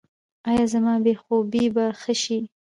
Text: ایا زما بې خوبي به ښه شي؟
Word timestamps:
ایا 0.49 0.63
زما 0.73 0.93
بې 1.03 1.13
خوبي 1.21 1.65
به 1.75 1.85
ښه 2.01 2.13
شي؟ 2.21 2.39